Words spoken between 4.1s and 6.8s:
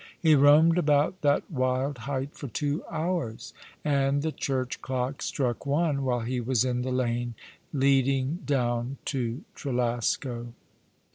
the church clock struck one while he was